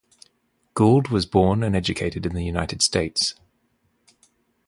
[0.73, 3.35] Gould was born and educated in the United States.